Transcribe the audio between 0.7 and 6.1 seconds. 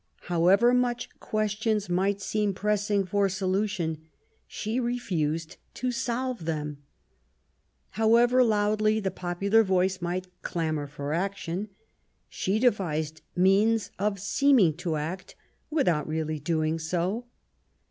much questions might seem pressing for solution, she refused to